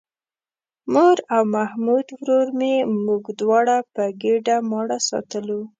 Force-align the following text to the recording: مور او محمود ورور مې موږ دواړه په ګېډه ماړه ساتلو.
مور 0.93 1.17
او 1.35 1.41
محمود 1.55 2.07
ورور 2.19 2.47
مې 2.59 2.75
موږ 3.05 3.23
دواړه 3.41 3.77
په 3.93 4.03
ګېډه 4.21 4.55
ماړه 4.69 4.97
ساتلو. 5.09 5.61